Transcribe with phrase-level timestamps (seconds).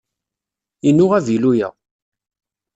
[0.89, 1.69] Inu uvilu-a.